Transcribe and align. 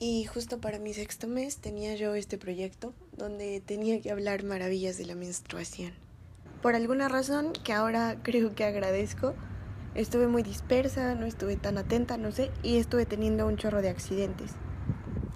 Y 0.00 0.24
justo 0.26 0.60
para 0.60 0.78
mi 0.78 0.94
sexto 0.94 1.26
mes 1.26 1.56
tenía 1.56 1.96
yo 1.96 2.14
este 2.14 2.38
proyecto 2.38 2.94
donde 3.16 3.60
tenía 3.60 4.00
que 4.00 4.12
hablar 4.12 4.44
maravillas 4.44 4.96
de 4.96 5.06
la 5.06 5.16
menstruación. 5.16 5.92
Por 6.62 6.76
alguna 6.76 7.08
razón 7.08 7.52
que 7.64 7.72
ahora 7.72 8.16
creo 8.22 8.54
que 8.54 8.64
agradezco, 8.64 9.34
estuve 9.96 10.28
muy 10.28 10.44
dispersa, 10.44 11.16
no 11.16 11.26
estuve 11.26 11.56
tan 11.56 11.78
atenta, 11.78 12.16
no 12.16 12.30
sé, 12.30 12.52
y 12.62 12.76
estuve 12.76 13.06
teniendo 13.06 13.44
un 13.48 13.56
chorro 13.56 13.82
de 13.82 13.88
accidentes. 13.88 14.52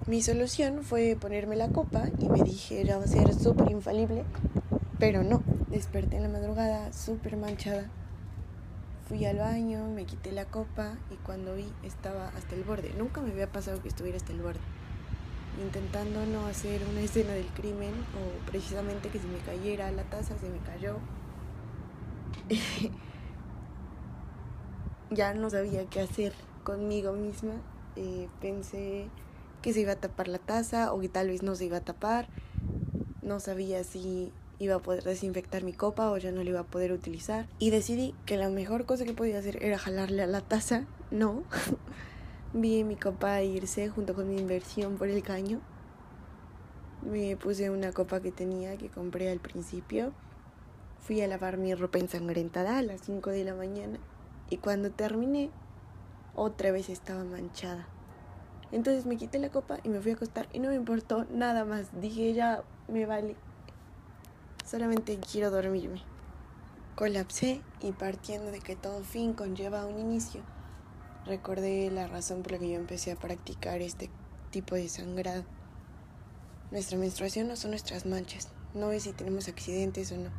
Mi 0.06 0.22
solución 0.22 0.84
fue 0.84 1.16
ponerme 1.20 1.56
la 1.56 1.68
copa 1.68 2.04
y 2.20 2.28
me 2.28 2.44
dije, 2.44 2.84
ya 2.84 2.98
va 2.98 3.04
a 3.04 3.08
ser 3.08 3.34
súper 3.34 3.68
infalible, 3.72 4.24
pero 5.00 5.24
no, 5.24 5.42
desperté 5.70 6.18
en 6.18 6.22
la 6.22 6.28
madrugada 6.28 6.92
súper 6.92 7.36
manchada 7.36 7.90
Fui 9.08 9.24
al 9.24 9.38
baño, 9.38 9.88
me 9.88 10.04
quité 10.04 10.30
la 10.30 10.44
copa 10.44 10.96
y 11.10 11.16
cuando 11.16 11.54
vi 11.56 11.66
estaba 11.82 12.28
hasta 12.28 12.54
el 12.54 12.62
borde. 12.62 12.94
Nunca 12.96 13.20
me 13.20 13.32
había 13.32 13.50
pasado 13.50 13.82
que 13.82 13.88
estuviera 13.88 14.16
hasta 14.16 14.32
el 14.32 14.40
borde. 14.40 14.60
Intentando 15.60 16.24
no 16.26 16.46
hacer 16.46 16.80
una 16.90 17.00
escena 17.00 17.32
del 17.32 17.46
crimen 17.48 17.92
o 17.92 18.46
precisamente 18.50 19.08
que 19.08 19.18
se 19.18 19.26
me 19.26 19.38
cayera 19.38 19.90
la 19.90 20.04
taza, 20.04 20.38
se 20.38 20.48
me 20.48 20.58
cayó. 20.58 20.98
ya 25.10 25.34
no 25.34 25.50
sabía 25.50 25.84
qué 25.86 26.00
hacer 26.00 26.32
conmigo 26.62 27.12
misma. 27.12 27.54
Eh, 27.96 28.28
pensé 28.40 29.08
que 29.62 29.72
se 29.72 29.80
iba 29.80 29.92
a 29.92 29.96
tapar 29.96 30.28
la 30.28 30.38
taza 30.38 30.92
o 30.92 31.00
que 31.00 31.08
tal 31.08 31.28
vez 31.28 31.42
no 31.42 31.54
se 31.56 31.64
iba 31.64 31.78
a 31.78 31.84
tapar. 31.84 32.28
No 33.20 33.40
sabía 33.40 33.84
si 33.84 34.32
iba 34.58 34.76
a 34.76 34.78
poder 34.78 35.04
desinfectar 35.04 35.64
mi 35.64 35.72
copa 35.72 36.10
o 36.10 36.18
ya 36.18 36.32
no 36.32 36.42
la 36.42 36.50
iba 36.50 36.60
a 36.60 36.64
poder 36.64 36.92
utilizar. 36.92 37.48
Y 37.58 37.70
decidí 37.70 38.14
que 38.26 38.36
la 38.36 38.48
mejor 38.48 38.86
cosa 38.86 39.04
que 39.04 39.14
podía 39.14 39.38
hacer 39.38 39.62
era 39.62 39.78
jalarle 39.78 40.22
a 40.22 40.26
la 40.26 40.40
taza. 40.40 40.86
No. 41.10 41.42
Vi 42.54 42.84
mi 42.84 42.96
copa 42.96 43.42
irse 43.42 43.88
junto 43.88 44.14
con 44.14 44.28
mi 44.28 44.38
inversión 44.38 44.96
por 44.98 45.08
el 45.08 45.22
caño. 45.22 45.60
Me 47.02 47.36
puse 47.36 47.70
una 47.70 47.92
copa 47.92 48.20
que 48.20 48.30
tenía 48.30 48.76
que 48.76 48.88
compré 48.88 49.30
al 49.30 49.40
principio. 49.40 50.12
Fui 51.00 51.20
a 51.20 51.26
lavar 51.26 51.56
mi 51.56 51.74
ropa 51.74 51.98
ensangrentada 51.98 52.78
a 52.78 52.82
las 52.82 53.00
5 53.00 53.30
de 53.30 53.44
la 53.44 53.54
mañana 53.54 53.98
y 54.50 54.58
cuando 54.58 54.90
terminé 54.90 55.50
otra 56.34 56.70
vez 56.70 56.88
estaba 56.90 57.24
manchada. 57.24 57.88
Entonces 58.70 59.06
me 59.06 59.16
quité 59.16 59.38
la 59.38 59.50
copa 59.50 59.78
y 59.82 59.88
me 59.88 60.00
fui 60.00 60.12
a 60.12 60.14
acostar 60.14 60.48
y 60.52 60.60
no 60.60 60.68
me 60.68 60.76
importó 60.76 61.24
nada 61.30 61.64
más. 61.64 61.88
Dije 62.00 62.32
ya 62.34 62.62
me 62.86 63.06
vale 63.06 63.34
Solamente 64.72 65.18
quiero 65.18 65.50
dormirme. 65.50 66.00
Colapsé 66.94 67.60
y 67.82 67.92
partiendo 67.92 68.50
de 68.50 68.60
que 68.60 68.74
todo 68.74 69.04
fin 69.04 69.34
conlleva 69.34 69.84
un 69.84 69.98
inicio, 69.98 70.40
recordé 71.26 71.90
la 71.90 72.06
razón 72.06 72.42
por 72.42 72.52
la 72.52 72.58
que 72.58 72.70
yo 72.70 72.76
empecé 72.76 73.12
a 73.12 73.16
practicar 73.16 73.82
este 73.82 74.08
tipo 74.50 74.74
de 74.74 74.88
sangrado. 74.88 75.44
Nuestra 76.70 76.96
menstruación 76.96 77.48
no 77.48 77.56
son 77.56 77.72
nuestras 77.72 78.06
manchas, 78.06 78.48
no 78.72 78.92
es 78.92 79.02
si 79.02 79.12
tenemos 79.12 79.46
accidentes 79.46 80.10
o 80.10 80.16
no. 80.16 80.30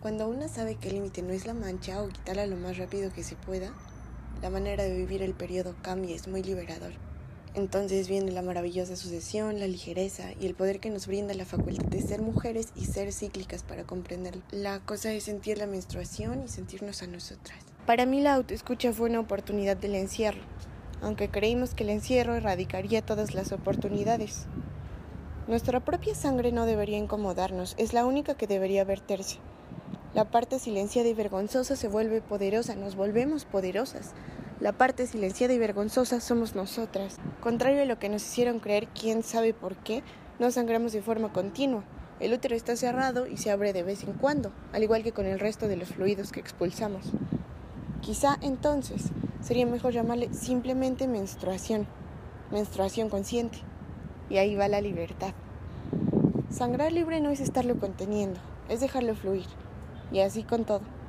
Cuando 0.00 0.26
una 0.26 0.48
sabe 0.48 0.76
que 0.76 0.88
el 0.88 0.94
límite 0.94 1.20
no 1.20 1.34
es 1.34 1.44
la 1.44 1.52
mancha 1.52 2.02
o 2.02 2.08
quitarla 2.08 2.46
lo 2.46 2.56
más 2.56 2.78
rápido 2.78 3.12
que 3.12 3.24
se 3.24 3.36
pueda, 3.36 3.74
la 4.40 4.48
manera 4.48 4.84
de 4.84 4.96
vivir 4.96 5.22
el 5.22 5.34
periodo 5.34 5.76
cambia, 5.82 6.16
es 6.16 6.28
muy 6.28 6.42
liberador. 6.42 6.94
Entonces 7.54 8.08
viene 8.08 8.32
la 8.32 8.42
maravillosa 8.42 8.96
sucesión, 8.96 9.60
la 9.60 9.68
ligereza 9.68 10.24
y 10.40 10.46
el 10.46 10.54
poder 10.54 10.80
que 10.80 10.90
nos 10.90 11.06
brinda 11.06 11.34
la 11.34 11.44
facultad 11.44 11.86
de 11.86 12.02
ser 12.02 12.20
mujeres 12.20 12.72
y 12.74 12.86
ser 12.86 13.12
cíclicas 13.12 13.62
para 13.62 13.84
comprenderlo. 13.84 14.42
La 14.50 14.80
cosa 14.80 15.12
es 15.12 15.24
sentir 15.24 15.58
la 15.58 15.68
menstruación 15.68 16.42
y 16.44 16.48
sentirnos 16.48 17.02
a 17.02 17.06
nosotras. 17.06 17.56
Para 17.86 18.06
mí 18.06 18.20
la 18.20 18.34
autoescucha 18.34 18.92
fue 18.92 19.08
una 19.08 19.20
oportunidad 19.20 19.76
del 19.76 19.94
encierro, 19.94 20.40
aunque 21.00 21.28
creímos 21.28 21.74
que 21.74 21.84
el 21.84 21.90
encierro 21.90 22.34
erradicaría 22.34 23.02
todas 23.02 23.34
las 23.34 23.52
oportunidades. 23.52 24.46
Nuestra 25.46 25.78
propia 25.78 26.16
sangre 26.16 26.50
no 26.50 26.66
debería 26.66 26.98
incomodarnos, 26.98 27.74
es 27.78 27.92
la 27.92 28.04
única 28.04 28.34
que 28.34 28.48
debería 28.48 28.82
verterse. 28.82 29.38
La 30.12 30.30
parte 30.30 30.58
silenciada 30.58 31.08
y 31.08 31.14
vergonzosa 31.14 31.76
se 31.76 31.88
vuelve 31.88 32.20
poderosa, 32.20 32.74
nos 32.74 32.96
volvemos 32.96 33.44
poderosas. 33.44 34.12
La 34.64 34.72
parte 34.72 35.06
silenciada 35.06 35.52
y 35.52 35.58
vergonzosa 35.58 36.20
somos 36.20 36.54
nosotras. 36.54 37.18
Contrario 37.42 37.82
a 37.82 37.84
lo 37.84 37.98
que 37.98 38.08
nos 38.08 38.22
hicieron 38.22 38.60
creer, 38.60 38.88
quién 38.98 39.22
sabe 39.22 39.52
por 39.52 39.76
qué, 39.76 40.02
no 40.38 40.50
sangramos 40.50 40.94
de 40.94 41.02
forma 41.02 41.34
continua. 41.34 41.84
El 42.18 42.32
útero 42.32 42.56
está 42.56 42.74
cerrado 42.74 43.26
y 43.26 43.36
se 43.36 43.50
abre 43.50 43.74
de 43.74 43.82
vez 43.82 44.04
en 44.04 44.14
cuando, 44.14 44.52
al 44.72 44.82
igual 44.82 45.02
que 45.02 45.12
con 45.12 45.26
el 45.26 45.38
resto 45.38 45.68
de 45.68 45.76
los 45.76 45.90
fluidos 45.90 46.32
que 46.32 46.40
expulsamos. 46.40 47.02
Quizá 48.00 48.38
entonces 48.40 49.10
sería 49.42 49.66
mejor 49.66 49.92
llamarle 49.92 50.32
simplemente 50.32 51.08
menstruación, 51.08 51.86
menstruación 52.50 53.10
consciente. 53.10 53.58
Y 54.30 54.38
ahí 54.38 54.54
va 54.54 54.68
la 54.68 54.80
libertad. 54.80 55.34
Sangrar 56.48 56.90
libre 56.90 57.20
no 57.20 57.28
es 57.28 57.40
estarlo 57.40 57.78
conteniendo, 57.78 58.40
es 58.70 58.80
dejarlo 58.80 59.14
fluir. 59.14 59.44
Y 60.10 60.20
así 60.20 60.42
con 60.42 60.64
todo. 60.64 61.03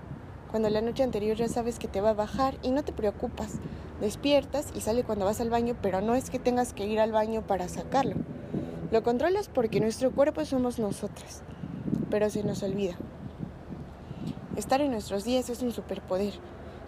Cuando 0.56 0.70
la 0.70 0.80
noche 0.80 1.04
anterior 1.04 1.36
ya 1.36 1.50
sabes 1.50 1.80
que 1.80 1.90
te 1.90 2.00
va 2.00 2.12
a 2.12 2.14
bajar 2.14 2.56
y 2.62 2.72
no 2.72 2.82
te 2.82 2.94
preocupas. 2.94 3.56
Despiertas 4.00 4.68
y 4.74 4.80
sale 4.80 5.04
cuando 5.04 5.26
vas 5.26 5.42
al 5.42 5.50
baño, 5.50 5.76
pero 5.82 6.00
no 6.00 6.16
es 6.16 6.30
que 6.30 6.40
tengas 6.40 6.72
que 6.72 6.86
ir 6.86 7.02
al 7.02 7.12
baño 7.12 7.46
para 7.46 7.68
sacarlo. 7.68 8.16
Lo 8.90 9.04
controlas 9.04 9.50
porque 9.50 9.82
nuestro 9.82 10.14
cuerpo 10.14 10.46
somos 10.46 10.80
nosotras, 10.80 11.42
pero 12.10 12.30
se 12.30 12.46
nos 12.46 12.64
olvida. 12.64 12.96
Estar 14.56 14.80
en 14.80 14.92
nuestros 14.92 15.26
días 15.26 15.50
es 15.50 15.62
un 15.62 15.74
superpoder. 15.74 16.36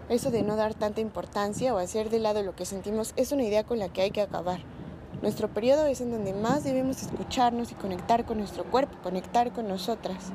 Eso 0.08 0.32
de 0.32 0.44
no 0.44 0.56
dar 0.56 0.74
tanta 0.74 1.02
importancia 1.02 1.76
o 1.76 1.78
hacer 1.78 2.10
de 2.10 2.20
lado 2.20 2.44
lo 2.44 2.56
que 2.56 2.66
sentimos 2.66 3.12
es 3.18 3.34
una 3.34 3.44
idea 3.44 3.66
con 3.66 3.80
la 3.80 3.90
que 3.90 4.02
hay 4.02 4.12
que 4.12 4.22
acabar. 4.22 4.62
Nuestro 5.22 5.50
periodo 5.50 5.88
es 5.88 6.00
en 6.00 6.12
donde 6.12 6.32
más 6.32 6.64
debemos 6.64 7.02
escucharnos 7.02 7.74
y 7.74 7.76
conectar 7.76 8.26
con 8.26 8.38
nuestro 8.38 8.64
cuerpo, 8.64 8.96
conectar 9.04 9.52
con 9.52 9.68
nosotras. 9.68 10.32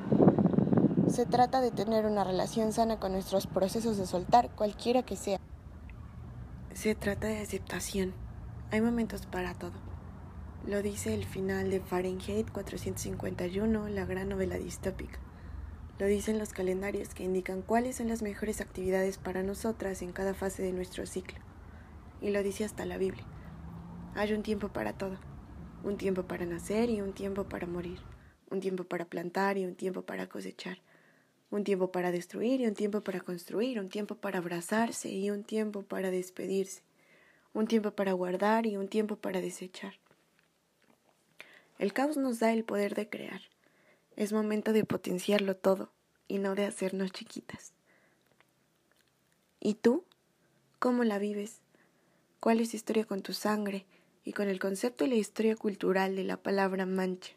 Se 1.08 1.26
trata 1.26 1.60
de 1.60 1.72
tener 1.72 2.06
una 2.06 2.22
relación 2.22 2.72
sana 2.72 2.98
con 2.98 3.12
nuestros 3.12 3.46
procesos 3.48 3.98
de 3.98 4.06
soltar, 4.06 4.50
cualquiera 4.54 5.02
que 5.02 5.16
sea. 5.16 5.38
Se 6.74 6.94
trata 6.94 7.26
de 7.26 7.40
aceptación. 7.40 8.14
Hay 8.70 8.80
momentos 8.80 9.26
para 9.26 9.52
todo. 9.52 9.72
Lo 10.64 10.80
dice 10.80 11.12
el 11.12 11.24
final 11.24 11.70
de 11.70 11.80
Fahrenheit 11.80 12.50
451, 12.50 13.88
la 13.88 14.04
gran 14.06 14.28
novela 14.28 14.56
distópica. 14.56 15.18
Lo 15.98 16.06
dicen 16.06 16.38
los 16.38 16.52
calendarios 16.52 17.14
que 17.14 17.24
indican 17.24 17.62
cuáles 17.62 17.96
son 17.96 18.08
las 18.08 18.22
mejores 18.22 18.60
actividades 18.60 19.18
para 19.18 19.42
nosotras 19.42 20.02
en 20.02 20.12
cada 20.12 20.34
fase 20.34 20.62
de 20.62 20.72
nuestro 20.72 21.04
ciclo. 21.04 21.38
Y 22.20 22.30
lo 22.30 22.44
dice 22.44 22.64
hasta 22.64 22.86
la 22.86 22.96
Biblia. 22.96 23.24
Hay 24.14 24.32
un 24.32 24.44
tiempo 24.44 24.68
para 24.68 24.92
todo. 24.92 25.16
Un 25.82 25.96
tiempo 25.96 26.22
para 26.22 26.46
nacer 26.46 26.90
y 26.90 27.00
un 27.00 27.12
tiempo 27.12 27.44
para 27.44 27.66
morir. 27.66 27.98
Un 28.50 28.60
tiempo 28.60 28.84
para 28.84 29.04
plantar 29.04 29.58
y 29.58 29.66
un 29.66 29.74
tiempo 29.74 30.02
para 30.02 30.28
cosechar 30.28 30.78
un 31.52 31.64
tiempo 31.64 31.92
para 31.92 32.10
destruir 32.10 32.62
y 32.62 32.66
un 32.66 32.74
tiempo 32.74 33.02
para 33.02 33.20
construir, 33.20 33.78
un 33.78 33.90
tiempo 33.90 34.14
para 34.14 34.38
abrazarse 34.38 35.10
y 35.10 35.30
un 35.30 35.44
tiempo 35.44 35.82
para 35.82 36.10
despedirse, 36.10 36.82
un 37.52 37.66
tiempo 37.66 37.90
para 37.90 38.14
guardar 38.14 38.66
y 38.66 38.78
un 38.78 38.88
tiempo 38.88 39.16
para 39.16 39.42
desechar. 39.42 39.94
El 41.78 41.92
caos 41.92 42.16
nos 42.16 42.38
da 42.38 42.52
el 42.52 42.64
poder 42.64 42.94
de 42.94 43.08
crear. 43.08 43.42
Es 44.16 44.32
momento 44.32 44.72
de 44.72 44.84
potenciarlo 44.84 45.54
todo 45.54 45.92
y 46.26 46.38
no 46.38 46.54
de 46.54 46.64
hacernos 46.64 47.12
chiquitas. 47.12 47.74
¿Y 49.60 49.74
tú? 49.74 50.04
¿Cómo 50.78 51.04
la 51.04 51.18
vives? 51.18 51.60
¿Cuál 52.40 52.60
es 52.60 52.70
tu 52.70 52.76
historia 52.76 53.04
con 53.04 53.20
tu 53.20 53.34
sangre 53.34 53.84
y 54.24 54.32
con 54.32 54.48
el 54.48 54.58
concepto 54.58 55.04
y 55.04 55.08
la 55.08 55.16
historia 55.16 55.54
cultural 55.54 56.16
de 56.16 56.24
la 56.24 56.38
palabra 56.38 56.86
mancha? 56.86 57.34